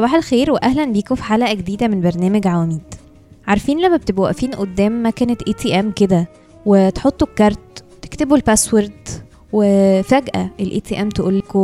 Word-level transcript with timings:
صباح 0.00 0.14
الخير 0.14 0.50
واهلا 0.50 0.84
بيكم 0.84 1.14
في 1.14 1.22
حلقة 1.22 1.54
جديدة 1.54 1.88
من 1.88 2.00
برنامج 2.00 2.46
عواميد. 2.46 2.80
عارفين 3.46 3.80
لما 3.80 3.96
بتبقوا 3.96 4.24
واقفين 4.24 4.50
قدام 4.50 5.06
مكنة 5.06 5.36
ATM 5.48 5.90
كده 5.90 6.28
وتحطوا 6.66 7.26
ال 7.26 7.38
card 7.38 7.84
تكتبوا 8.02 8.36
ال 8.36 8.44
password 8.44 9.08
وفجأة 9.52 10.50
ال 10.60 10.80
ATM 10.80 11.08
تقول 11.08 11.38
لكم 11.38 11.60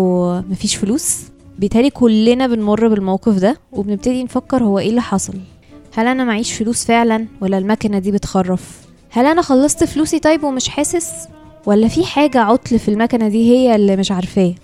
مفيش 0.50 0.76
فلوس؟ 0.76 1.18
بيتهيألي 1.58 1.90
كلنا 1.90 2.46
بنمر 2.46 2.88
بالموقف 2.88 3.38
ده 3.38 3.56
وبنبتدي 3.72 4.24
نفكر 4.24 4.64
هو 4.64 4.78
إيه 4.78 4.90
اللي 4.90 5.02
حصل. 5.02 5.34
هل 5.94 6.06
أنا 6.06 6.24
معيش 6.24 6.52
فلوس 6.52 6.84
فعلا 6.84 7.26
ولا 7.40 7.58
المكنة 7.58 7.98
دي 7.98 8.10
بتخرف؟ 8.12 8.80
هل 9.10 9.26
أنا 9.26 9.42
خلصت 9.42 9.84
فلوسي 9.84 10.18
طيب 10.18 10.44
ومش 10.44 10.68
حاسس؟ 10.68 11.12
ولا 11.66 11.88
في 11.88 12.04
حاجة 12.04 12.40
عطل 12.40 12.78
في 12.78 12.88
المكنة 12.88 13.28
دي 13.28 13.50
هي 13.50 13.76
اللي 13.76 13.96
مش 13.96 14.12
عارفاه؟ 14.12 14.54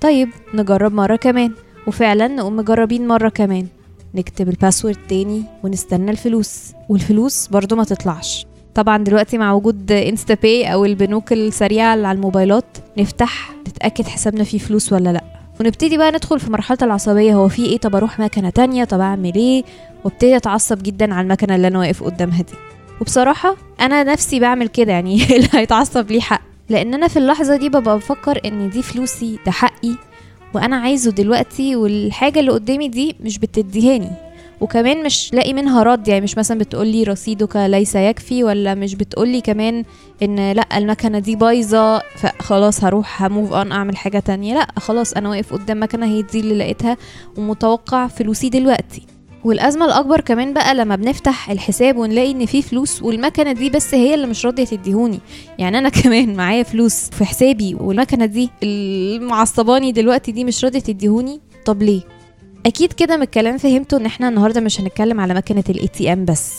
طيب 0.00 0.28
نجرب 0.54 0.92
مرة 0.92 1.16
كمان. 1.16 1.52
وفعلا 1.88 2.28
نقوم 2.28 2.56
مجربين 2.56 3.08
مرة 3.08 3.28
كمان. 3.28 3.66
نكتب 4.14 4.48
ال 4.48 4.53
password 4.53 4.96
تاني 5.08 5.42
ونستنى 5.64 6.10
الفلوس. 6.10 6.72
والفلوس 6.88 7.46
برضو 7.46 7.76
ما 7.76 7.84
تطلعش. 7.84 8.46
طبعا 8.74 9.04
دلوقتي 9.04 9.38
مع 9.38 9.52
وجود 9.52 9.92
InstaPay 9.92 10.72
أو 10.72 10.84
البنوك 10.84 11.32
السريعة 11.32 11.94
اللي 11.94 12.06
على 12.06 12.16
الموبايلات 12.16 12.64
نفتح 12.98 13.50
نتأكد 13.68 14.06
حسابنا 14.06 14.44
فيه 14.44 14.58
فلوس 14.58 14.92
ولا 14.92 15.10
لأ. 15.12 15.24
ونبتدي 15.60 15.96
بقى 15.98 16.10
ندخل 16.12 16.40
في 16.40 16.50
مرحلة 16.50 16.78
العصبية 16.82 17.34
هو 17.34 17.48
في 17.48 17.64
إيه؟ 17.64 17.78
طب 17.78 17.96
أروح 17.96 18.18
مكنة 18.20 18.50
تانية؟ 18.50 18.84
طب 18.84 19.00
أعمل 19.00 19.34
إيه؟ 19.34 19.64
وابتدي 20.04 20.36
أتعصب 20.36 20.82
جدا 20.82 21.14
على 21.14 21.24
المكنة 21.24 21.54
اللي 21.54 21.66
أنا 21.68 21.78
واقف 21.78 22.02
قدامها 22.02 22.42
دي. 22.42 22.54
وبصراحة 23.00 23.56
أنا 23.80 24.02
نفسي 24.02 24.40
بعمل 24.40 24.68
كده 24.68 24.92
يعني 24.92 25.14
اللي 25.36 25.48
هيتعصب 25.52 26.10
ليه 26.10 26.20
حق. 26.20 26.42
لأن 26.68 26.94
أنا 26.94 27.08
في 27.08 27.18
اللحظة 27.18 27.56
دي 27.56 27.68
ببقى 27.68 27.96
بفكر 27.96 28.40
إن 28.44 28.70
دي 28.70 28.82
فلوسي 28.82 29.38
ده 29.46 29.52
حقي. 29.52 30.07
وأنا 30.54 30.76
عايزه 30.76 31.10
دلوقتي 31.10 31.76
والحاجة 31.76 32.40
اللي 32.40 32.50
قدامي 32.50 32.88
دي 32.88 33.16
مش 33.20 33.38
بتديهاني 33.38 34.10
وكمان 34.60 35.04
مش 35.04 35.34
لاقي 35.34 35.52
منها 35.52 35.82
رد 35.82 36.08
يعني 36.08 36.20
مش 36.20 36.38
مثلا 36.38 36.58
بتقولي 36.58 37.02
رصيدك 37.02 37.56
ليس 37.56 37.94
يكفي 37.94 38.44
ولا 38.44 38.74
مش 38.74 38.94
بتقولي 38.94 39.40
كمان 39.40 39.84
إن 40.22 40.52
لأ 40.52 40.78
المكنة 40.78 41.18
دي 41.18 41.36
بايظة 41.36 41.98
فخلاص 41.98 42.84
هروح 42.84 43.22
هموف 43.22 43.52
اون 43.52 43.72
أعمل 43.72 43.96
حاجة 43.96 44.18
تانية. 44.18 44.54
لأ 44.54 44.66
خلاص 44.76 45.12
أنا 45.12 45.28
واقف 45.28 45.52
قدام 45.52 45.82
مكنة 45.82 46.06
هي 46.06 46.22
دي 46.22 46.40
اللي 46.40 46.58
لقيتها 46.58 46.96
ومتوقع 47.36 48.06
فلوسي 48.06 48.48
دلوقتي. 48.48 49.17
والأزمة 49.44 49.84
الأكبر 49.86 50.20
كمان 50.20 50.54
بقى 50.54 50.74
لما 50.74 50.96
بنفتح 50.96 51.50
الحساب 51.50 51.96
ونلاقي 51.96 52.30
إن 52.30 52.46
فيه 52.46 52.60
فلوس 52.60 53.02
والمكنة 53.02 53.52
دي 53.52 53.70
بس 53.70 53.94
هي 53.94 54.14
اللي 54.14 54.26
مش 54.26 54.46
راضية 54.46 54.64
تديهوني. 54.64 55.20
يعني 55.58 55.78
أنا 55.78 55.88
كمان 56.02 56.36
معايا 56.36 56.62
فلوس 56.62 57.10
في 57.10 57.24
حسابي 57.24 57.74
والمكنة 57.80 58.26
دي 58.26 58.50
اللي 58.62 59.05
معصباني 59.05 59.92
دلوقتي 59.92 60.32
دي 60.32 60.44
مش 60.44 60.64
راضية 60.64 60.78
تديهوني 60.80 61.40
طب 61.64 61.82
ليه؟ 61.82 62.00
أكيد 62.66 62.92
كده 62.92 63.16
من 63.16 63.22
الكلام 63.22 63.58
فهمتوا 63.58 63.98
إن 63.98 64.06
إحنا 64.06 64.28
النهاردة 64.28 64.60
مش 64.60 64.80
هنتكلم 64.80 65.20
على 65.20 65.34
مكنة 65.34 65.64
ال 65.68 65.88
ATM 65.88 66.24
بس. 66.24 66.54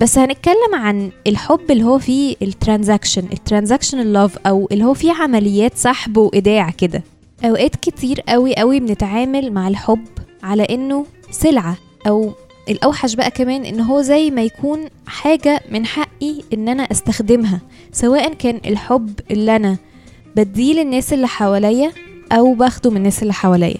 بس 0.00 0.18
هنتكلم 0.18 0.74
عن 0.74 1.10
الحب 1.26 1.70
اللي 1.70 1.84
هو 1.84 1.98
فيه 1.98 2.36
ال 2.42 2.49
transaction 2.49 3.22
ال 3.32 3.38
transaction 3.38 4.00
ال 4.00 4.08
love 4.08 4.38
أو 4.46 4.68
اللي 4.72 4.84
هو 4.84 4.94
فيه 4.94 5.12
عمليات 5.12 5.76
سحب 5.76 6.16
وإيداع 6.16 6.70
كده. 6.70 7.02
أوقات 7.44 7.76
كتير 7.76 8.20
قوي 8.20 8.54
قوي 8.56 8.80
بنتعامل 8.80 9.52
مع 9.52 9.68
الحب 9.68 10.04
على 10.42 10.62
إنه 10.62 11.06
سلعة. 11.30 11.87
أو 12.08 12.32
الأوحش 12.68 13.14
بقى 13.14 13.30
كمان 13.30 13.64
إن 13.64 13.80
هو 13.80 14.02
زي 14.02 14.30
ما 14.30 14.42
يكون 14.42 14.80
حاجة 15.06 15.60
من 15.70 15.86
حقي 15.86 16.42
إن 16.52 16.68
أنا 16.68 16.82
أستخدمها 16.82 17.60
سواء 17.92 18.34
كان 18.34 18.60
الحب 18.66 19.20
اللي 19.30 19.56
أنا 19.56 19.76
بديه 20.36 20.74
للناس 20.74 21.12
اللي 21.12 21.28
حواليا 21.28 21.92
أو 22.32 22.54
باخده 22.54 22.90
من 22.90 22.96
الناس 22.96 23.22
اللي 23.22 23.32
حواليا. 23.32 23.78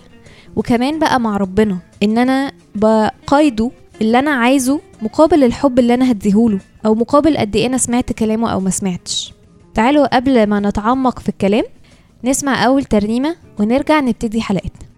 وكمان 0.56 0.98
بقى 0.98 1.20
مع 1.20 1.36
ربنا 1.36 1.78
إن 2.02 2.18
أنا 2.18 2.52
بقايده 2.74 3.70
اللي 4.00 4.18
أنا 4.18 4.30
عايزه 4.30 4.80
مقابل 5.02 5.44
الحب 5.44 5.78
اللي 5.78 5.94
أنا 5.94 6.10
هديهوله 6.10 6.58
أو 6.86 6.94
مقابل 6.94 7.36
قد 7.36 7.56
إيه 7.56 7.66
أنا 7.66 7.78
سمعت 7.78 8.12
كلامه 8.12 8.52
أو 8.52 8.60
ما 8.60 8.70
سمعتش. 8.70 9.32
تعالوا 9.74 10.16
قبل 10.16 10.46
ما 10.46 10.60
نتعمق 10.60 11.18
في 11.18 11.28
الكلام 11.28 11.64
نسمع 12.24 12.66
أول 12.66 12.84
ترنيمة 12.84 13.36
ونرجع 13.60 14.00
نبتدي 14.00 14.40
حلقتنا. 14.42 14.88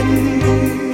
Sendung 0.00 0.89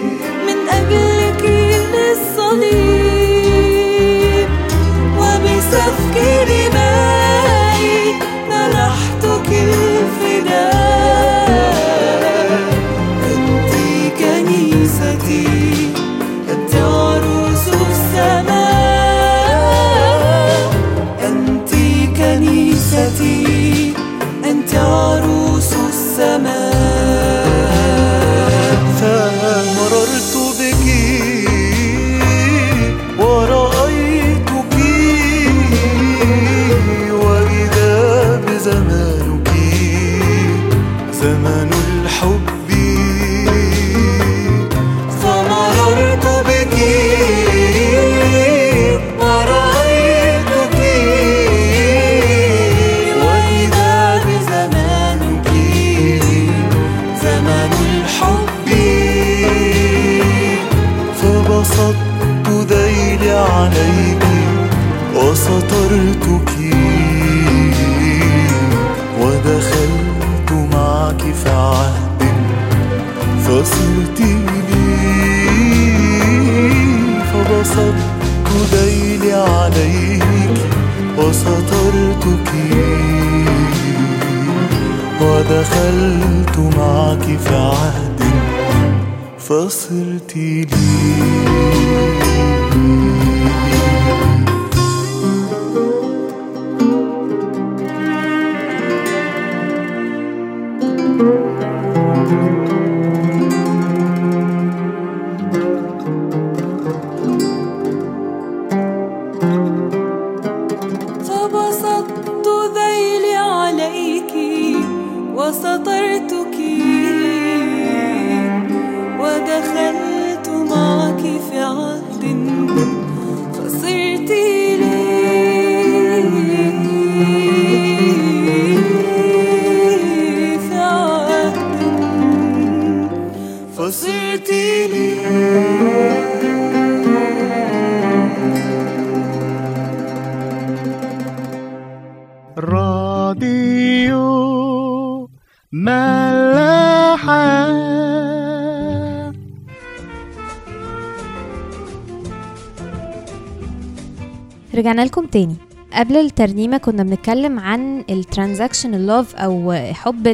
رجعنا 154.77 155.03
لكم 155.03 155.27
تاني. 155.27 155.55
قبل 155.93 156.17
الترنيمة 156.17 156.77
كنا 156.77 157.03
بنتكلم 157.03 157.59
عن 157.59 158.05
الترانزاكشن 158.11 158.95
اللوف 158.95 159.35
أو 159.35 159.73
حب 159.93 160.29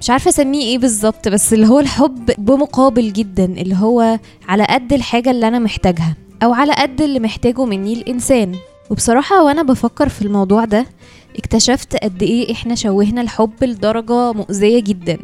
مش 0.00 0.10
عارفة 0.10 0.28
أسميه 0.28 0.62
إيه 0.62 0.78
بالظبط 0.78 1.28
بس 1.28 1.52
اللي 1.52 1.66
هو 1.66 1.80
الحب 1.80 2.30
بمقابل 2.38 3.12
جدا 3.12 3.44
اللي 3.44 3.74
هو 3.76 4.18
على 4.48 4.64
قد 4.64 4.92
الحاجة 4.92 5.30
اللي 5.30 5.48
أنا 5.48 5.58
محتاجها 5.58 6.16
أو 6.42 6.52
على 6.52 6.72
قد 6.72 7.00
اللي 7.00 7.20
محتاجه 7.20 7.64
مني 7.64 7.92
الإنسان. 7.92 8.54
وبصراحة 8.90 9.44
وأنا 9.44 9.62
بفكر 9.62 10.08
في 10.08 10.22
الموضوع 10.22 10.64
ده 10.64 10.86
اكتشفت 11.38 11.96
قد 11.96 12.22
إيه 12.22 12.52
إحنا 12.52 12.74
شوهنا 12.74 13.20
الحب 13.20 13.64
لدرجة 13.64 14.32
مؤذية 14.32 14.80
جدا. 14.80 15.18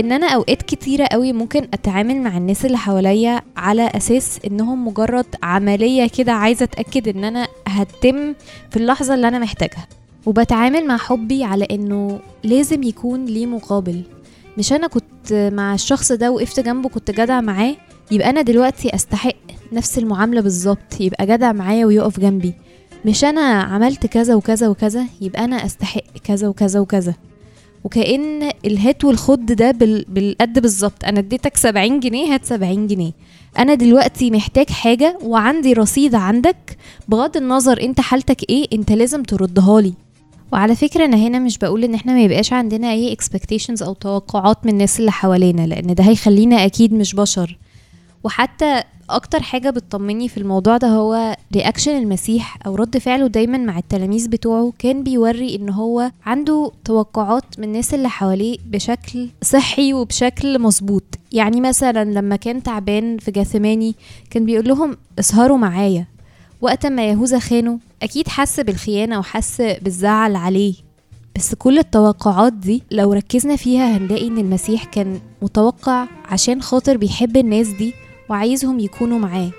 إن 0.00 0.12
أنا 0.12 0.26
أوقات 0.26 0.62
كتيرة 0.62 1.06
قوي 1.12 1.32
ممكن 1.32 1.68
أتعامل 1.74 2.20
مع 2.22 2.36
الناس 2.36 2.64
اللي 2.66 2.78
حواليا 2.78 3.42
على 3.56 3.90
أساس 3.94 4.38
إنهم 4.46 4.88
مجرد 4.88 5.26
عملية 5.42 6.06
كده 6.08 6.32
عايزة 6.32 6.64
أتأكد 6.64 7.08
إن 7.08 7.24
أنا 7.24 7.48
هتم 7.68 8.34
في 8.70 8.76
اللحظة 8.76 9.14
اللي 9.14 9.28
أنا 9.28 9.38
محتاجها. 9.38 9.86
وبتعامل 10.26 10.86
مع 10.86 10.96
حبي 10.96 11.44
على 11.44 11.64
إنه 11.70 12.20
لازم 12.44 12.82
يكون 12.82 13.24
ليه 13.24 13.46
مقابل. 13.46 14.02
مش 14.58 14.72
أنا 14.72 14.86
كنت 14.86 15.32
مع 15.52 15.74
الشخص 15.74 16.12
ده 16.12 16.30
وقفت 16.30 16.60
جنبه 16.60 16.88
كنت 16.88 17.10
جدع 17.10 17.40
معاه 17.40 17.76
يبقى 18.10 18.30
أنا 18.30 18.42
دلوقتي 18.42 18.94
أستحق 18.94 19.34
نفس 19.72 19.98
المعاملة 19.98 20.40
بالظبط 20.40 21.00
يبقى 21.00 21.26
جدع 21.26 21.52
معايا 21.52 21.86
ويقف 21.86 22.20
جنبي. 22.20 22.54
مش 23.04 23.24
أنا 23.24 23.40
عملت 23.62 24.06
كذا 24.06 24.34
وكذا 24.34 24.68
وكذا 24.68 25.06
يبقى 25.20 25.44
أنا 25.44 25.56
أستحق 25.66 26.02
كذا 26.24 26.48
وكذا 26.48 26.80
وكذا. 26.80 27.14
وكأن 27.84 28.50
الهات 28.64 29.04
والخد 29.04 29.46
ده 29.46 29.70
بال... 29.70 30.04
بالقد 30.08 30.58
بالظبط. 30.58 31.04
أنا 31.04 31.18
اديتك 31.18 31.56
70 31.56 32.00
جنيه 32.00 32.34
هات 32.34 32.44
70 32.44 32.86
جنيه. 32.86 33.12
أنا 33.58 33.74
دلوقتي 33.74 34.30
محتاج 34.30 34.70
حاجة 34.70 35.18
وعندي 35.22 35.72
رصيد 35.72 36.14
عندك. 36.14 36.76
بغض 37.08 37.36
النظر 37.36 37.80
أنت 37.82 38.00
حالتك 38.00 38.50
إيه 38.50 38.66
أنت 38.72 38.92
لازم 38.92 39.22
تردها 39.22 39.80
لي. 39.80 39.92
وعلى 40.52 40.74
فكرة 40.76 41.04
أنا 41.04 41.16
هنا 41.16 41.38
مش 41.38 41.58
بقول 41.58 41.84
إن 41.84 41.94
إحنا 41.94 42.12
ما 42.12 42.22
يبقاش 42.22 42.52
عندنا 42.52 42.90
أي 42.92 43.16
expectations 43.16 43.82
أو 43.82 43.92
توقعات 43.92 44.66
من 44.66 44.72
الناس 44.72 45.00
اللي 45.00 45.12
حوالينا 45.12 45.66
لأن 45.66 45.94
ده 45.94 46.04
هيخلينا 46.04 46.64
أكيد 46.64 46.92
مش 46.92 47.14
بشر. 47.14 47.58
وحتى 48.24 48.82
أكتر 49.10 49.42
حاجة 49.42 49.70
بتطمني 49.70 50.28
في 50.28 50.36
الموضوع 50.38 50.76
ده 50.76 50.88
هو 50.88 51.36
رياكشن 51.54 51.96
المسيح 51.98 52.58
أو 52.66 52.74
رد 52.74 52.98
فعله 52.98 53.26
دايما 53.26 53.58
مع 53.58 53.78
التلاميذ 53.78 54.28
بتوعه 54.28 54.72
كان 54.78 55.02
بيوري 55.02 55.54
إن 55.56 55.70
هو 55.70 56.10
عنده 56.26 56.72
توقعات 56.84 57.44
من 57.58 57.64
الناس 57.64 57.94
اللي 57.94 58.08
حواليه 58.08 58.56
بشكل 58.66 59.28
صحي 59.42 59.94
وبشكل 59.94 60.58
مظبوط. 60.58 61.04
يعني 61.32 61.60
مثلا 61.60 62.04
لما 62.04 62.36
كان 62.36 62.62
تعبان 62.62 63.18
في 63.18 63.30
جاثماني 63.30 63.94
كان 64.30 64.44
بيقول 64.44 64.68
لهم 64.68 64.96
اسهروا 65.18 65.56
معايا 65.58 66.06
وقت 66.60 66.86
ما 66.86 67.08
يهوذا 67.08 67.38
خانه 67.38 67.78
أكيد 68.02 68.28
حس 68.28 68.60
بالخيانة 68.60 69.18
وحس 69.18 69.60
بالزعل 69.60 70.36
عليه. 70.36 70.74
بس 71.36 71.54
كل 71.54 71.78
التوقعات 71.78 72.52
دي 72.52 72.82
لو 72.90 73.12
ركزنا 73.12 73.56
فيها 73.56 73.96
هنلاقي 73.96 74.28
إن 74.28 74.38
المسيح 74.38 74.84
كان 74.84 75.20
متوقع 75.42 76.06
عشان 76.24 76.62
خاطر 76.62 76.96
بيحب 76.96 77.36
الناس 77.36 77.68
دي 77.68 77.94
وعايزهم 78.28 78.78
يكونوا 78.78 79.18
معاه. 79.18 79.50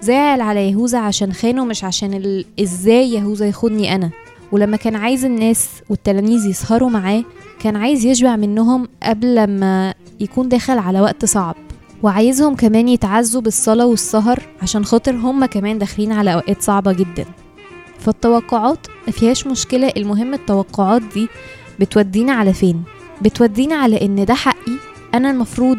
زعل 0.00 0.40
على 0.40 0.70
يهوذا 0.70 0.98
عشان 0.98 1.32
خانه 1.32 1.64
مش 1.64 1.84
عشان 1.84 2.14
ال... 2.14 2.44
إزاي 2.60 3.12
يهوذا 3.12 3.46
يخوني 3.46 3.94
أنا. 3.94 4.10
ولما 4.52 4.76
كان 4.76 4.96
عايز 4.96 5.24
الناس 5.24 5.68
والتلاميذ 5.90 6.46
يسهروا 6.46 6.90
معاه 6.90 7.24
كان 7.60 7.76
عايز 7.76 8.04
يشبع 8.04 8.36
منهم 8.36 8.88
قبل 9.02 9.34
لما 9.34 9.94
يكون 10.20 10.48
داخل 10.48 10.78
على 10.78 11.00
وقت 11.00 11.24
صعب. 11.24 11.56
وعايزهم 12.02 12.54
كمان 12.54 12.88
يتعزوا 12.88 13.40
بالصلاة 13.40 13.86
والسهر 13.86 14.42
عشان 14.62 14.84
خاطر 14.84 15.14
هم 15.14 15.44
كمان 15.44 15.78
داخلين 15.78 16.12
على 16.12 16.34
أوقات 16.34 16.62
صعبة 16.62 16.92
جدا. 16.92 17.24
فالتوقعات 17.98 18.86
مفيهاش 19.08 19.46
مشكلة. 19.46 19.92
المهم 19.96 20.34
التوقعات 20.34 21.02
دي 21.14 21.28
بتودينا 21.80 22.32
على 22.32 22.52
فين؟ 22.52 22.82
بتودينا 23.22 23.74
على 23.74 24.04
إن 24.04 24.24
ده 24.24 24.34
حقي. 24.34 24.72
أنا 25.14 25.30
المفروض 25.30 25.78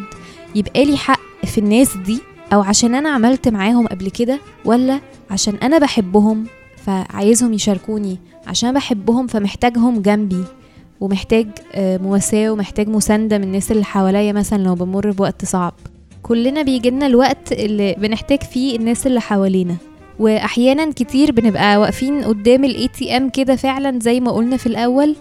يبقى 0.55 0.85
لي 0.85 0.97
حق 0.97 1.19
في 1.45 1.57
الناس 1.57 1.97
دي 1.97 2.19
أو 2.53 2.61
عشان 2.61 2.95
أنا 2.95 3.09
عملت 3.09 3.47
معاهم 3.47 3.87
قبل 3.87 4.09
كده 4.09 4.39
ولا 4.65 4.99
عشان 5.31 5.55
أنا 5.55 5.77
بحبهم 5.77 6.45
فعايزهم 6.85 7.53
يشاركوني؟ 7.53 8.17
عشان 8.47 8.73
بحبهم 8.73 9.27
فمحتاجهم 9.27 10.01
جنبي 10.01 10.43
ومحتاج 10.99 11.47
آه، 11.75 11.97
مواساة 11.97 12.49
ومحتاج 12.49 12.89
مساندة 12.89 13.37
من 13.37 13.43
الناس 13.43 13.71
اللي 13.71 13.83
حواليا 13.83 14.31
مثلا 14.31 14.63
لو 14.63 14.75
بمر 14.75 15.11
بوقت 15.11 15.45
صعب. 15.45 15.73
كلنا 16.23 16.61
بيجيلنا 16.61 17.05
الوقت 17.05 17.51
اللي 17.51 17.95
بنحتاج 17.99 18.43
فيه 18.43 18.75
الناس 18.75 19.07
اللي 19.07 19.21
حوالينا. 19.21 19.75
واحيانا 20.19 20.91
كتير 20.91 21.31
بنبقى 21.31 21.77
واقفين 21.77 22.23
قدام 22.23 22.65
ال 22.65 22.87
ATM 22.87 23.29
كده 23.29 23.55
فعلا 23.55 23.99
زي 23.99 24.19
ما 24.19 24.31
قلنا 24.31 24.57
في 24.57 24.67
الأول 24.67 25.15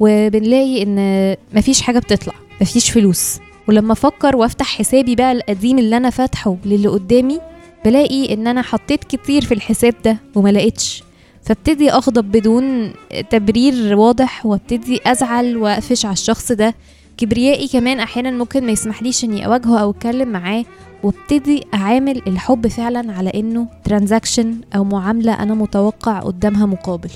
وبنلاقي 0.00 0.82
إن 0.82 1.36
مفيش 1.54 1.82
حاجة 1.82 1.98
بتطلع 1.98 2.34
مفيش 2.60 2.90
فلوس. 2.90 3.38
ولما 3.68 3.92
أفكر 3.92 4.36
وافتح 4.36 4.66
حسابي 4.78 5.14
بقى 5.14 5.32
القديم 5.32 5.78
اللي 5.78 5.96
أنا 5.96 6.10
فاتحه 6.10 6.56
للي 6.64 6.88
قدامي 6.88 7.40
بلاقي 7.84 8.34
ان 8.34 8.46
أنا 8.46 8.62
حطيت 8.62 9.04
كتير 9.04 9.44
في 9.44 9.54
الحساب 9.54 9.94
ده 10.04 10.16
وما 10.34 10.48
لقيتش. 10.48 11.02
فابتدي 11.42 11.92
اغضب 11.92 12.24
بدون 12.24 12.92
تبرير 13.30 13.96
واضح 13.96 14.46
وابتدي 14.46 15.00
ازعل 15.06 15.56
واقفش 15.56 16.04
على 16.06 16.12
الشخص 16.12 16.52
ده. 16.52 16.74
كبريائي 17.16 17.68
كمان 17.68 18.00
أحيانا 18.00 18.30
ممكن 18.30 18.66
ما 18.66 18.72
يسمحليش 18.72 19.24
اني 19.24 19.46
اواجهه 19.46 19.78
أو 19.78 19.90
اتكلم 19.90 20.28
معاه. 20.28 20.64
وابتدي 21.02 21.64
اعامل 21.74 22.22
الحب 22.26 22.66
فعلا 22.66 23.12
على 23.12 23.30
إنه 23.34 23.66
ترانزاكشن 23.84 24.60
أو 24.76 24.84
معاملة 24.84 25.32
أنا 25.42 25.54
متوقع 25.54 26.18
قدامها 26.20 26.66
مقابل. 26.66 27.10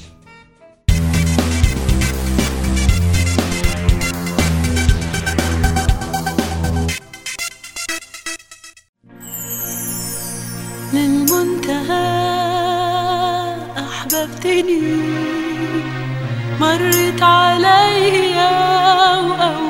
أحببتني 14.60 14.80
مرت 16.60 17.22
عليا 17.22 18.50
وقومتني 19.16 19.69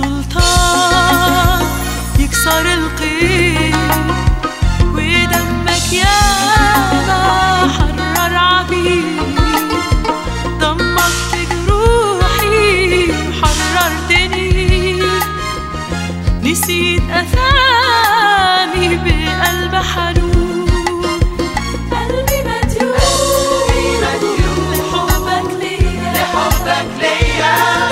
سلطان 0.00 1.66
يكسر 2.18 2.66
القيد 2.74 3.76
ودمك 4.94 5.92
يا 5.92 6.20
حرر 7.76 8.34
عبيد 8.34 9.20
ضمت 10.60 11.32
جروحي 11.50 13.12
وحررتني 13.12 15.02
نسيت 16.42 17.02
أثامي 17.10 18.88
بقلب 19.04 19.74
حنون. 19.74 20.66
قلبي 21.92 22.38
مديون 22.48 22.96
لحبك 24.72 25.48
ليا. 25.60 26.12
لحبك 26.14 26.88
ليا. 27.00 27.89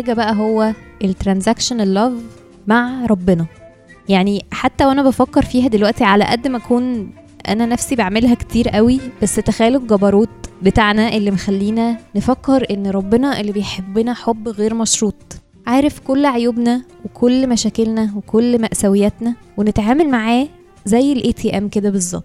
حاجة 0.00 0.12
بقى 0.12 0.36
هو 0.36 0.72
ال 1.04 1.09
transactional 1.09 1.80
love 1.80 2.12
مع 2.66 3.06
ربنا. 3.06 3.46
يعني 4.08 4.44
حتى 4.52 4.86
وأنا 4.86 5.02
بفكر 5.02 5.42
فيها 5.44 5.68
دلوقتي 5.68 6.04
على 6.04 6.24
قد 6.24 6.48
ما 6.48 6.58
أكون 6.58 7.10
أنا 7.48 7.66
نفسي 7.66 7.96
بعملها 7.96 8.34
كتير 8.34 8.68
قوي 8.68 9.00
بس 9.22 9.34
تخيلوا 9.36 9.80
الجبروت 9.80 10.28
بتاعنا 10.62 11.08
اللي 11.16 11.30
مخلينا 11.30 11.98
نفكر 12.16 12.66
إن 12.70 12.86
ربنا 12.86 13.40
اللي 13.40 13.52
بيحبنا 13.52 14.14
حب 14.14 14.48
غير 14.48 14.74
مشروط. 14.74 15.14
عارف 15.66 15.98
كل 16.00 16.26
عيوبنا 16.26 16.82
وكل 17.04 17.48
مشاكلنا 17.48 18.12
وكل 18.16 18.60
مأساوياتنا 18.60 19.34
ونتعامل 19.56 20.08
معاه 20.08 20.48
زي 20.86 21.12
ال 21.12 21.32
ATM 21.32 21.68
كده 21.68 21.90
بالظبط. 21.90 22.24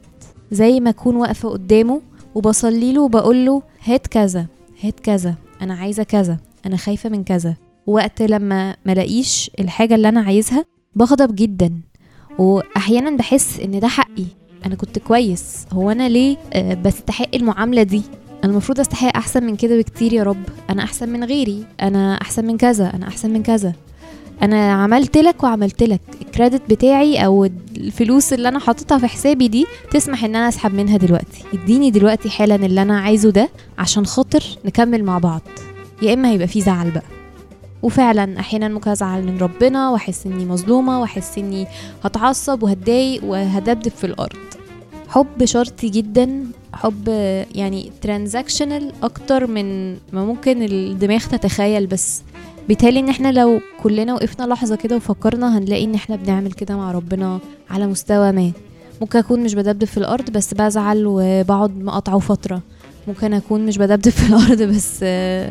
زي 0.51 0.79
ما 0.79 0.89
أكون 0.89 1.15
واقفة 1.15 1.49
قدامه 1.49 2.01
وبصلي 2.35 2.93
له 2.93 3.01
وبقول 3.01 3.45
له 3.45 3.61
هات 3.85 4.07
كذا 4.07 4.45
هات 4.83 4.99
كذا 4.99 5.35
أنا 5.61 5.73
عايزة 5.73 6.03
كذا 6.03 6.37
أنا 6.65 6.77
خايفة 6.77 7.09
من 7.09 7.23
كذا. 7.23 7.55
وقت 7.87 8.21
لما 8.21 8.75
ملاقيش 8.85 9.51
الحاجة 9.59 9.95
اللي 9.95 10.09
أنا 10.09 10.21
عايزها 10.21 10.65
بغضب 10.95 11.35
جدا. 11.35 11.73
واحيانا 12.39 13.17
بحس 13.17 13.59
إن 13.59 13.79
ده 13.79 13.87
حقي. 13.87 14.25
أنا 14.65 14.75
كنت 14.75 14.99
كويس. 14.99 15.65
هو 15.71 15.91
أنا 15.91 16.09
ليه 16.09 16.37
آه، 16.53 16.73
بستحق 16.73 17.35
المعاملة 17.35 17.83
دي؟ 17.83 18.01
أنا 18.43 18.51
المفروض 18.51 18.79
أستحق 18.79 19.17
أحسن 19.17 19.43
من 19.43 19.55
كده 19.55 19.77
بكتير 19.77 20.13
يا 20.13 20.23
رب. 20.23 20.43
أنا 20.69 20.83
أحسن 20.83 21.09
من 21.09 21.23
غيري. 21.23 21.65
أنا 21.81 22.21
أحسن 22.21 22.45
من 22.45 22.57
كذا. 22.57 22.91
أنا 22.95 23.07
أحسن 23.07 23.29
من 23.33 23.43
كذا. 23.43 23.73
أنا 24.41 24.71
عملت 24.73 25.17
لك 25.17 25.43
وعملت 25.43 25.83
لك. 25.83 26.01
الكريدت 26.21 26.61
بتاعي 26.69 27.25
أو 27.25 27.45
الفلوس 27.77 28.33
اللي 28.33 28.47
أنا 28.49 28.59
حاططها 28.59 28.97
في 28.97 29.07
حسابي 29.07 29.47
دي 29.47 29.65
تسمح 29.91 30.23
إن 30.23 30.35
أنا 30.35 30.47
أسحب 30.49 30.73
منها 30.73 30.97
دلوقتي. 30.97 31.43
إديني 31.53 31.91
دلوقتي 31.91 32.29
حالا 32.29 32.55
اللي 32.55 32.81
أنا 32.81 32.99
عايزه 32.99 33.29
ده 33.31 33.49
عشان 33.77 34.05
خاطر 34.05 34.43
نكمل 34.65 35.03
مع 35.03 35.17
بعض. 35.17 35.41
يا 36.01 36.13
إما 36.13 36.29
هيبقى 36.29 36.47
في 36.47 36.61
زعل 36.61 36.91
بقى. 36.91 37.14
وفعلا 37.85 38.39
أحيانا 38.39 38.67
ممكن 38.67 38.91
أزعل 38.91 39.23
من 39.23 39.37
ربنا 39.37 39.89
وأحس 39.89 40.25
إني 40.25 40.45
مظلومة 40.45 41.01
وأحس 41.01 41.37
إني 41.37 41.67
هتعصب 42.03 42.63
وهتضايق 42.63 43.23
وهدبدب 43.23 43.91
في 43.91 44.03
الأرض. 44.03 44.37
حب 45.09 45.45
شرطي 45.45 45.89
جدا 45.89 46.43
حب 46.73 47.07
يعني 47.55 47.91
ترانزاكشنال 48.01 48.91
أكتر 49.03 49.47
من 49.47 49.91
ما 49.93 50.25
ممكن 50.25 50.63
الدماغ 50.63 51.19
تتخيل 51.19 51.87
بس 51.87 52.21
بالتالي 52.67 52.99
إن 52.99 53.09
إحنا 53.09 53.31
لو 53.31 53.59
كلنا 53.83 54.13
وقفنا 54.13 54.45
لحظة 54.45 54.75
كده 54.75 54.95
وفكرنا 54.95 55.57
هنلاقي 55.57 55.83
إن 55.83 55.95
إحنا 55.95 56.15
بنعمل 56.15 56.51
كده 56.51 56.77
مع 56.77 56.91
ربنا 56.91 57.39
على 57.69 57.87
مستوى 57.87 58.31
ما. 58.31 58.51
ممكن 59.01 59.19
أكون 59.19 59.39
مش 59.43 59.53
بدبدب 59.55 59.87
في 59.87 59.97
الأرض 59.97 60.29
بس 60.29 60.53
بزعل 60.53 61.03
وبقعد 61.07 61.77
مقاطعه 61.83 62.19
فترة. 62.19 62.61
ممكن 63.07 63.33
أكون 63.33 63.65
مش 63.65 63.77
بدبدب 63.77 64.11
في 64.11 64.27
الأرض 64.29 64.61
بس 64.61 65.03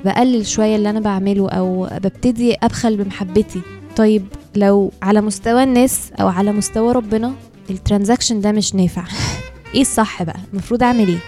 بقلل 0.05 0.47
شوية 0.47 0.77
اللي 0.77 0.91
أنا 0.91 1.01
بعمله 1.01 1.49
أو 1.51 1.89
ببتدي 1.93 2.55
أبخل 2.63 2.97
بمحبتي. 2.97 3.61
طيب 3.97 4.27
لو 4.57 4.93
على 5.03 5.21
مستوى 5.21 5.63
الناس 5.63 6.11
أو 6.21 6.29
على 6.29 6.53
مستوى 6.53 6.93
ربنا 6.93 7.33
الترانزاكشن 7.71 8.41
ده 8.41 8.53
مش 8.53 8.75
نافع. 8.75 9.05
إيه 9.75 9.81
الصح 9.81 10.23
بقى؟ 10.23 10.37
المفروض 10.53 10.83
أعمل 10.83 11.09
إيه؟ 11.09 11.19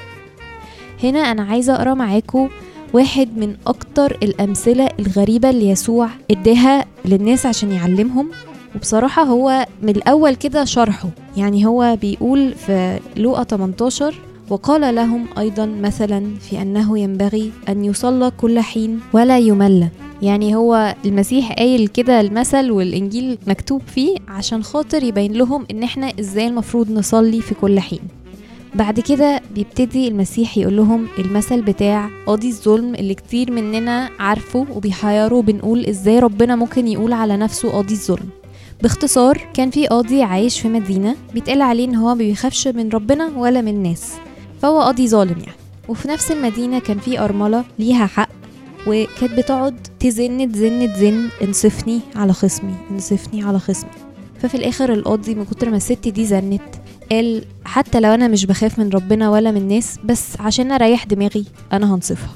هنا 1.03 1.19
أنا 1.19 1.43
عايزة 1.43 1.75
أقرأ 1.75 1.95
معاكم 1.95 2.49
واحد 2.93 3.39
من 3.39 3.57
أكتر 3.67 4.19
الأمثلة 4.23 4.89
الغريبة 4.99 5.51
اللي 5.51 5.71
يسوع 5.71 6.09
اداها 6.31 6.85
للناس 7.05 7.47
عشان 7.47 7.73
يعلمهم. 7.73 8.31
وبصراحة 8.77 9.23
هو 9.23 9.67
من 9.83 9.89
الأول 9.89 10.35
كده 10.35 10.65
شرحه. 10.65 11.09
يعني 11.37 11.67
هو 11.67 11.97
بيقول 12.01 12.55
في 12.55 12.99
لوقا 13.17 13.45
18 13.45 14.15
وقال 14.51 14.95
لهم 14.95 15.27
أيضا 15.39 15.67
مثلا 15.67 16.35
في 16.41 16.63
أنه 16.63 16.99
ينبغي 16.99 17.53
أن 17.69 17.85
يصلى 17.85 18.31
كل 18.31 18.61
حين 18.61 19.01
ولا 19.13 19.39
يمل. 19.39 19.89
يعني 20.23 20.55
هو 20.57 20.95
المسيح 21.05 21.53
قايل 21.53 21.89
كده 21.89 22.21
المثل 22.21 22.71
والإنجيل 22.71 23.39
مكتوب 23.47 23.83
فيه 23.87 24.17
عشان 24.29 24.63
خاطر 24.63 25.03
يبين 25.03 25.33
لهم 25.33 25.67
إن 25.71 25.83
إحنا 25.83 26.13
إزاي 26.21 26.47
المفروض 26.47 26.91
نصلي 26.91 27.41
في 27.41 27.55
كل 27.55 27.81
حين. 27.81 28.01
بعد 28.75 29.01
كده 29.01 29.41
بيبتدي 29.55 30.09
المسيح 30.09 30.59
يقول 30.59 30.77
لهم 30.77 31.07
المثل 31.19 31.63
بتاع 31.63 32.11
قاضي 32.27 32.49
الظلم 32.49 32.95
اللي 32.95 33.15
كتير 33.15 33.53
مننا 33.53 34.09
عارفه 34.19 34.67
وبيحيره 34.75 35.43
بنقول 35.43 35.85
إزاي 35.87 36.19
ربنا 36.19 36.57
ممكن 36.57 36.89
يقول 36.89 37.13
على 37.13 37.37
نفسه 37.37 37.71
قاضي 37.71 37.95
الظلم. 37.95 38.29
باختصار 38.83 39.39
كان 39.55 39.71
في 39.71 39.87
قاضي 39.87 40.23
عايش 40.23 40.61
في 40.61 40.69
مدينة 40.69 41.17
بيتقال 41.35 41.63
عليه 41.63 41.85
إن 41.85 41.95
هو 41.95 42.15
بيخافش 42.15 42.69
من 42.69 42.89
ربنا 42.89 43.31
ولا 43.37 43.61
من 43.61 43.69
الناس. 43.69 44.13
فهو 44.63 44.81
قاضي 44.81 45.09
ظالم 45.09 45.39
يعني. 45.39 45.57
وفي 45.89 46.09
نفس 46.09 46.31
المدينة 46.33 46.79
كان 46.79 46.99
في 46.99 47.21
أرملة 47.21 47.65
ليها 47.79 48.07
حق 48.07 48.29
وكانت 48.87 49.33
بتقعد 49.39 49.89
تزن 50.01 50.53
تزن 50.53 50.93
تزن 50.95 51.29
انصفني 51.43 52.01
على 52.17 52.33
خصمي 52.33 52.75
انصفني 52.91 53.43
على 53.43 53.59
خصمي. 53.59 53.91
ففي 54.43 54.55
الآخر 54.55 54.93
القاضي 54.93 55.35
من 55.35 55.45
كتر 55.45 55.71
ما 55.71 55.77
الست 55.77 56.09
دي 56.09 56.25
زنت 56.27 56.63
قال 57.11 57.45
حتى 57.65 58.01
لو 58.01 58.15
أنا 58.15 58.29
مش 58.29 58.47
بخاف 58.47 58.79
من 58.79 58.89
ربنا 58.89 59.31
ولا 59.31 59.51
من 59.51 59.57
الناس 59.57 59.99
بس 60.05 60.41
عشان 60.41 60.73
أريح 60.73 61.05
دماغي 61.05 61.45
أنا 61.73 61.95
هنصفها. 61.95 62.31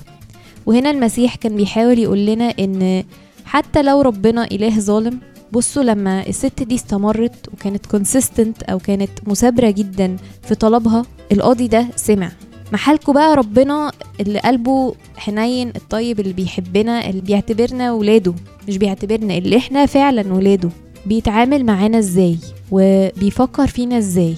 وهنا 0.67 0.91
المسيح 0.91 1.35
كان 1.35 1.57
بيحاول 1.57 1.99
يقول 1.99 2.27
لنا 2.27 2.55
إن 2.59 3.05
حتى 3.45 3.83
لو 3.83 4.01
ربنا 4.01 4.45
إله 4.45 4.81
ظالم 4.81 5.19
بصوا 5.53 5.83
لما 5.83 6.27
الست 6.27 6.63
دي 6.63 6.75
استمرت 6.75 7.49
وكانت 7.53 7.87
كونسيستنت 7.87 8.63
أو 8.63 8.79
كانت 8.79 9.11
مثابرة 9.27 9.71
جدا 9.71 10.17
في 10.43 10.55
طلبها 10.55 11.03
القاضي 11.33 11.69
ده 11.69 11.87
سمع. 11.97 12.33
محالكوا 12.73 13.15
بقى 13.15 13.37
ربنا 13.37 13.93
اللي 14.21 14.39
قلبه 14.39 14.95
حنين 15.17 15.69
الطيب 15.77 16.21
اللي 16.21 16.33
بيحبنا 16.33 17.09
اللي 17.11 17.21
بيعتبرنا 17.21 17.93
ولاده. 17.93 18.35
مش 18.69 18.77
بيعتبرنا 18.79 19.39
اللي 19.39 19.57
إحنا 19.57 19.87
فعلا 19.87 20.35
ولاده. 20.35 20.69
بيتعامل 21.07 21.65
معانا 21.67 21.99
إزاي؟ 21.99 22.39
وبيفكر 22.71 23.67
فينا 23.67 23.99
إزاي؟ 23.99 24.37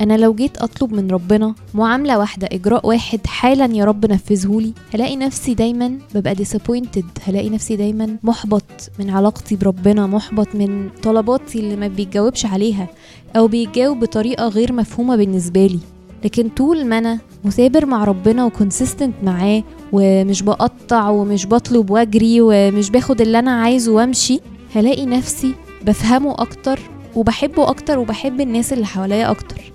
أنا 0.00 0.16
لو 0.16 0.34
جيت 0.34 0.56
أطلب 0.58 0.92
من 0.94 1.10
ربنا 1.10 1.54
معاملة 1.74 2.18
واحدة 2.18 2.48
إجراء 2.52 2.86
واحد 2.86 3.26
حالا 3.26 3.76
يا 3.76 3.84
رب 3.84 4.06
نفذهولي 4.06 4.72
هلاقي 4.94 5.16
نفسي 5.16 5.54
دايما 5.54 5.98
ببقى 6.14 6.34
disappointed 6.36 7.04
هلاقي 7.24 7.50
نفسي 7.50 7.76
دايما 7.76 8.16
محبط 8.22 8.62
من 8.98 9.10
علاقتي 9.10 9.56
بربنا 9.56 10.06
محبط 10.06 10.54
من 10.54 10.88
طلباتي 11.02 11.60
اللي 11.60 11.76
ما 11.76 11.88
بيتجاوبش 11.88 12.46
عليها 12.46 12.88
أو 13.36 13.46
بيجاوب 13.48 14.00
بطريقة 14.00 14.48
غير 14.48 14.72
مفهومة 14.72 15.16
بالنسبة 15.16 15.66
لي. 15.66 15.78
لكن 16.24 16.48
طول 16.48 16.84
ما 16.86 16.98
أنا 16.98 17.18
مثابر 17.44 17.86
مع 17.86 18.04
ربنا 18.04 18.44
وكونسيستنت 18.44 19.14
معاه 19.22 19.62
ومش 19.92 20.42
بقطع 20.42 21.08
ومش 21.08 21.46
بطلب 21.46 21.90
واجري 21.90 22.36
ومش 22.40 22.90
باخد 22.90 23.20
اللي 23.20 23.38
أنا 23.38 23.50
عايزه 23.60 23.92
وأمشي 23.92 24.40
هلاقي 24.74 25.06
نفسي 25.06 25.54
بفهمه 25.86 26.32
أكتر 26.32 26.80
وبحبه 27.16 27.68
أكتر 27.70 27.98
وبحب 27.98 28.40
الناس 28.40 28.72
اللي 28.72 28.86
حواليا 28.86 29.30
أكتر. 29.30 29.72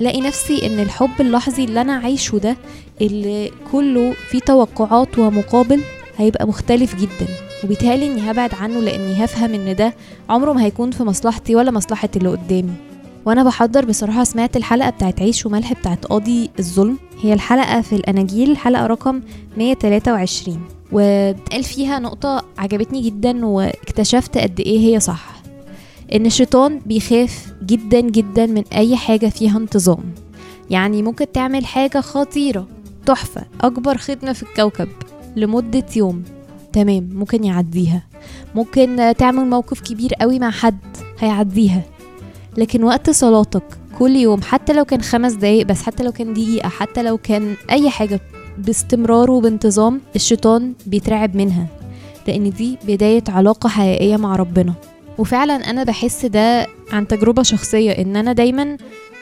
هلاقي 0.00 0.20
نفسي 0.20 0.66
إن 0.66 0.80
الحب 0.80 1.20
اللحظي 1.20 1.64
اللي 1.64 1.80
أنا 1.80 1.92
عايشه 1.92 2.38
ده 2.38 2.56
اللي 3.00 3.50
كله 3.72 4.12
فيه 4.30 4.38
توقعات 4.38 5.18
ومقابل 5.18 5.80
هيبقى 6.16 6.46
مختلف 6.48 6.94
جدا. 6.96 7.26
وبيتهيألي 7.64 8.06
إني 8.06 8.30
هبعد 8.30 8.54
عنه 8.54 8.80
لإني 8.80 9.24
هفهم 9.24 9.54
إن 9.54 9.76
ده 9.76 9.94
عمره 10.28 10.52
ما 10.52 10.64
هيكون 10.64 10.90
في 10.90 11.02
مصلحتي 11.04 11.56
ولا 11.56 11.70
مصلحة 11.70 12.08
اللي 12.16 12.28
قدامي. 12.28 12.72
وأنا 13.26 13.44
بحضر 13.44 13.84
بصراحة 13.84 14.24
سمعت 14.24 14.56
الحلقة 14.56 14.90
بتاعت 14.90 15.20
عيش 15.22 15.46
وملح 15.46 15.72
بتاعت 15.72 16.04
قاضي 16.06 16.50
الظلم. 16.58 16.98
هي 17.22 17.32
الحلقة 17.32 17.80
في 17.80 17.92
الأناجيل 17.96 18.56
حلقة 18.56 18.86
رقم 18.86 19.20
123 19.56 20.60
وبتقال 20.92 21.64
فيها 21.64 21.98
نقطة 21.98 22.44
عجبتني 22.58 23.00
جدا 23.02 23.46
واكتشفت 23.46 24.38
قد 24.38 24.60
إيه 24.60 24.78
هي 24.78 25.00
صح. 25.00 25.39
إن 26.14 26.26
الشيطان 26.26 26.80
بيخاف 26.86 27.52
جدا 27.62 28.00
جدا 28.00 28.46
من 28.46 28.64
أي 28.72 28.96
حاجة 28.96 29.26
فيها 29.26 29.58
انتظام. 29.58 30.14
يعني 30.70 31.02
ممكن 31.02 31.32
تعمل 31.32 31.66
حاجة 31.66 32.00
خطيرة 32.00 32.66
تحفة 33.06 33.44
أكبر 33.60 33.96
خدمة 33.98 34.32
في 34.32 34.42
الكوكب 34.42 34.88
لمدة 35.36 35.84
يوم. 35.96 36.22
تمام 36.72 37.08
ممكن 37.12 37.44
يعديها. 37.44 38.02
ممكن 38.54 39.14
تعمل 39.18 39.46
موقف 39.46 39.80
كبير 39.80 40.14
قوي 40.14 40.38
مع 40.38 40.50
حد 40.50 40.78
هيعديها. 41.18 41.82
لكن 42.56 42.84
وقت 42.84 43.10
صلاتك 43.10 43.62
كل 43.98 44.16
يوم 44.16 44.42
حتى 44.42 44.72
لو 44.72 44.84
كان 44.84 45.02
خمس 45.02 45.32
دقايق 45.32 45.66
بس 45.66 45.82
حتى 45.82 46.02
لو 46.02 46.12
كان 46.12 46.32
دقيقة 46.32 46.68
حتى 46.68 47.02
لو 47.02 47.18
كان 47.18 47.54
أي 47.70 47.90
حاجة 47.90 48.20
باستمرار 48.58 49.30
وبانتظام 49.30 50.00
الشيطان 50.16 50.72
بيترعب 50.86 51.36
منها. 51.36 51.66
لأن 52.28 52.50
دي 52.50 52.78
بداية 52.86 53.24
علاقة 53.28 53.68
حقيقية 53.68 54.16
مع 54.16 54.36
ربنا. 54.36 54.74
وفعلا 55.20 55.54
أنا 55.70 55.84
بحس 55.84 56.26
ده 56.26 56.66
عن 56.92 57.08
تجربة 57.08 57.42
شخصية 57.42 57.90
إن 57.92 58.16
أنا 58.16 58.32
دايما 58.32 58.76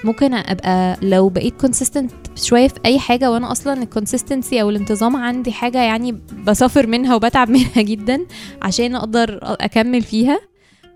ممكن 0.04 0.34
أبقى 0.34 0.96
لو 1.02 1.28
بقيت 1.28 1.60
consistent 1.60 2.12
شوية 2.36 2.68
في 2.68 2.80
أي 2.86 2.98
حاجة 2.98 3.30
وأنا 3.30 3.52
أصلا 3.52 3.82
ال 3.82 3.89
consistency 3.89 4.62
أو 4.62 4.70
الانتظام 4.70 5.16
عندي 5.16 5.52
حاجة 5.52 5.78
يعني 5.82 6.18
بسافر 6.46 6.86
منها 6.86 7.14
وبتعب 7.14 7.50
منها 7.56 7.82
جدا 7.82 8.20
عشان 8.62 8.94
أقدر 8.94 9.38
أكمل 9.42 10.02
فيها. 10.02 10.40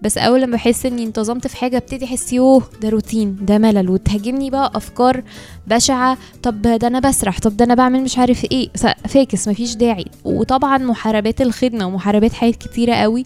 بس 0.03 0.19
أول 0.19 0.43
لما 0.43 0.57
بحس 0.57 0.87
إني 0.87 1.05
انتظمت 1.05 1.47
في 1.47 1.57
حاجة 1.57 1.77
ابتدي 1.77 2.05
أحس 2.05 2.33
يوه 2.33 2.63
ده 2.83 2.89
روتين 2.89 3.37
ده 3.41 3.59
ملل 3.59 3.91
وتهاجمني 3.91 4.51
بقى 4.51 4.73
أفكار 4.75 5.23
بشعة 5.67 6.19
طب 6.43 6.63
ده 6.63 6.87
أنا 6.87 7.01
بسرح 7.01 7.39
طب 7.41 7.57
ده 7.57 7.65
أنا 7.65 7.75
بعمل 7.75 8.03
مش 8.03 8.19
عارف 8.19 8.45
إيه 8.45 8.69
فاكس 9.09 9.49
مفيش 9.49 9.75
داعي. 9.77 10.05
وطبعا 10.25 10.79
محاربات 10.79 11.41
الخدمة 11.41 11.87
ومحاربات 11.87 12.33
حاجات 12.33 12.57
كتيرة 12.57 12.95
قوي. 12.95 13.25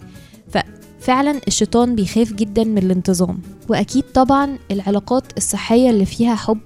ففعلا 0.99 1.39
الشيطان 1.47 1.95
بيخاف 1.95 2.33
جدا 2.33 2.63
من 2.63 2.77
الانتظام. 2.77 3.39
وأكيد 3.69 4.03
طبعا 4.13 4.57
العلاقات 4.71 5.23
الصحية 5.37 5.89
اللي 5.89 6.05
فيها 6.05 6.35
حب 6.35 6.59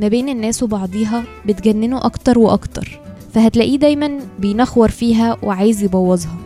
ما 0.00 0.08
بين 0.08 0.28
الناس 0.28 0.62
وبعضيها 0.62 1.24
بتجننه 1.46 1.98
أكتر 2.04 2.38
وأكتر. 2.38 3.00
فهتلاقيه 3.34 3.76
دايما 3.76 4.18
بينخور 4.38 4.90
فيها 4.90 5.36
وعايز 5.42 5.82
يبوظها. 5.82 6.36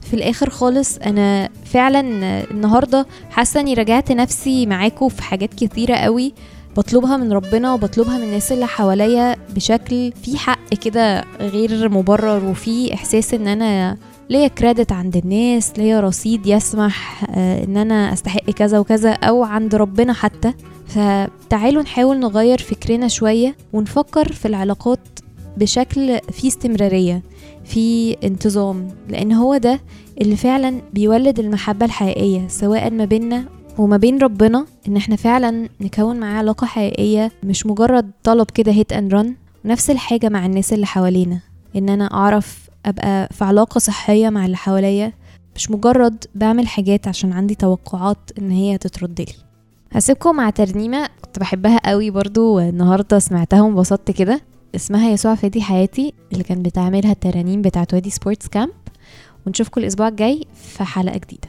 في 0.00 0.14
الآخر 0.14 0.50
خالص 0.50 0.98
أنا 0.98 1.48
فعلا 1.64 2.00
النهارده 2.50 3.06
حاسة 3.30 3.60
إني 3.60 3.74
رجعت 3.74 4.12
نفسي 4.12 4.66
معاكم 4.66 5.08
في 5.08 5.22
حاجات 5.22 5.54
كتيرة 5.54 5.94
قوي. 5.94 6.34
بطلبها 6.76 7.16
من 7.16 7.32
ربنا 7.32 7.74
وبطلبها 7.74 8.18
من 8.18 8.24
الناس 8.24 8.52
اللي 8.52 8.66
حواليا 8.66 9.36
بشكل 9.54 10.12
في 10.22 10.38
حق 10.38 10.74
كده 10.74 11.24
غير 11.40 11.88
مبرر 11.88 12.44
وفي 12.44 12.94
إحساس 12.94 13.34
إن 13.34 13.48
أنا 13.48 13.96
ليا 14.32 14.48
credit 14.48 14.92
عند 14.92 15.16
الناس 15.16 15.78
ليا 15.78 16.00
رصيد 16.00 16.46
يسمح 16.46 17.24
آه، 17.30 17.64
إن 17.64 17.76
أنا 17.76 18.12
أستحق 18.12 18.50
كذا 18.50 18.78
وكذا 18.78 19.12
أو 19.12 19.44
عند 19.44 19.74
ربنا 19.74 20.12
حتى. 20.12 20.52
فتعالوا 20.86 21.82
نحاول 21.82 22.18
نغير 22.18 22.58
فكرنا 22.58 23.08
شوية 23.08 23.56
ونفكر 23.72 24.32
في 24.32 24.48
العلاقات 24.48 24.98
بشكل 25.56 26.18
فيه 26.32 26.48
استمرارية 26.48 27.22
في 27.64 28.16
انتظام. 28.24 28.88
لأن 29.08 29.32
هو 29.32 29.56
ده 29.56 29.80
اللي 30.20 30.36
فعلا 30.36 30.80
بيولد 30.92 31.38
المحبة 31.38 31.86
الحقيقية 31.86 32.48
سواء 32.48 32.90
ما 32.90 33.04
بيننا 33.04 33.44
وما 33.78 33.96
بين 33.96 34.18
ربنا 34.18 34.66
إن 34.88 34.96
إحنا 34.96 35.16
فعلا 35.16 35.68
نكون 35.80 36.16
معاه 36.20 36.38
علاقة 36.38 36.66
حقيقية 36.66 37.32
مش 37.44 37.66
مجرد 37.66 38.10
طلب 38.24 38.46
كده 38.50 38.72
hit 38.72 38.92
and 38.92 39.14
run 39.14 39.34
نفس 39.64 39.90
الحاجة 39.90 40.28
مع 40.28 40.46
الناس 40.46 40.72
اللي 40.72 40.86
حوالينا 40.86 41.40
إن 41.76 41.88
أنا 41.88 42.14
أعرف 42.14 42.71
أبقى 42.86 43.28
في 43.32 43.44
علاقة 43.44 43.78
صحية 43.78 44.28
مع 44.28 44.46
اللي 44.46 44.56
حواليا. 44.56 45.12
مش 45.56 45.70
مجرد 45.70 46.24
بعمل 46.34 46.66
حاجات 46.68 47.08
عشان 47.08 47.32
عندي 47.32 47.54
توقعات 47.54 48.18
إن 48.38 48.50
هي 48.50 48.78
تترد 48.78 49.20
لي 49.20 49.32
هسيبكم 49.92 50.36
مع 50.36 50.50
ترنيمة 50.50 51.08
كنت 51.24 51.38
بحبها 51.38 51.80
قوي 51.90 52.10
برضو 52.10 52.54
والنهاردة 52.54 53.18
سمعتها 53.18 53.62
وانبسطت 53.62 54.10
كده. 54.10 54.40
اسمها 54.76 55.10
يسوع 55.10 55.34
فادي 55.34 55.62
حياتي 55.62 56.14
اللي 56.32 56.44
كان 56.44 56.62
بتعملها 56.62 57.12
الترانيم 57.12 57.62
بتاعت 57.62 57.94
Wadi 57.94 58.10
Sports 58.10 58.48
Camp. 58.48 58.70
ونشوفكم 59.46 59.80
الأسبوع 59.80 60.08
الجاي 60.08 60.44
في 60.54 60.84
حلقة 60.84 61.18
جديدة. 61.18 61.48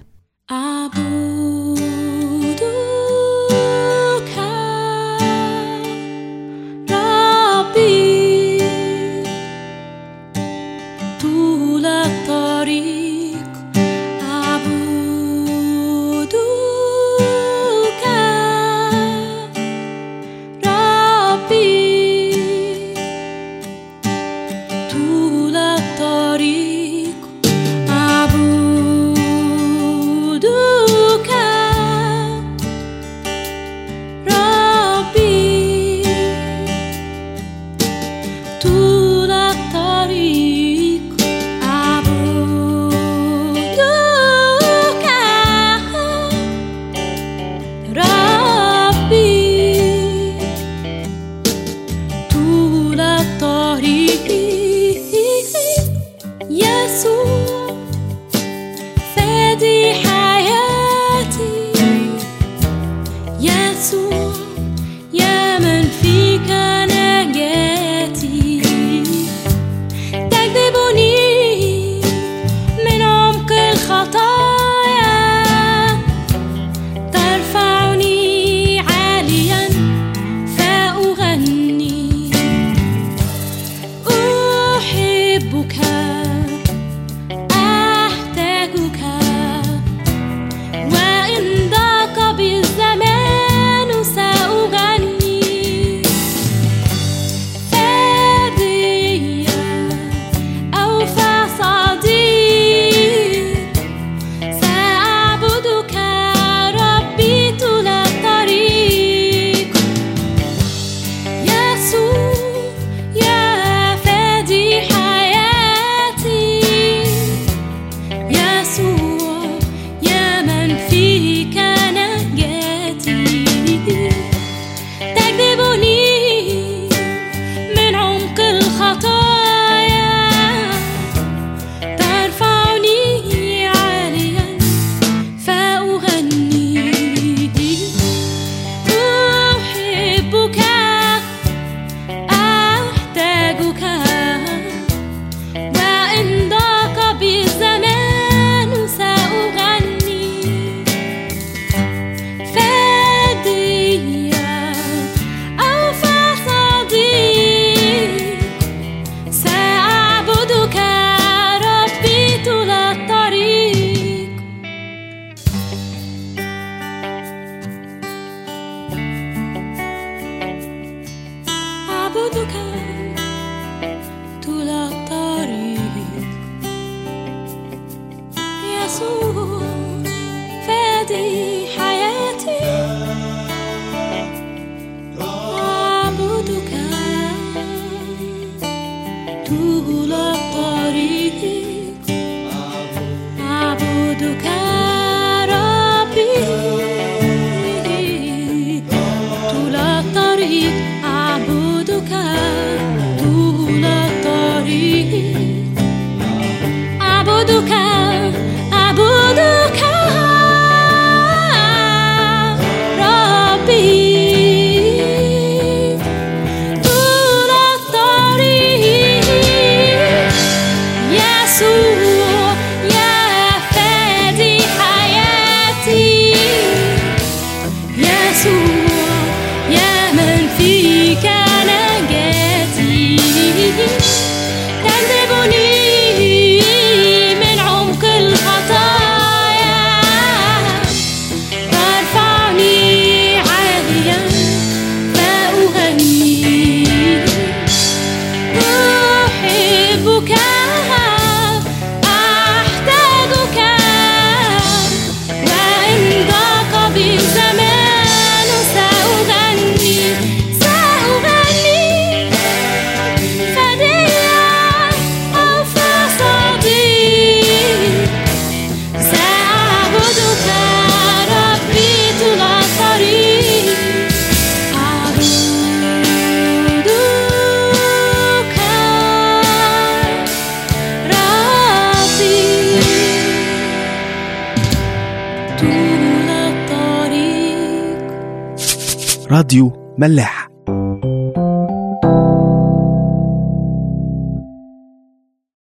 راديو 289.53 289.93
ملاح 289.97 290.42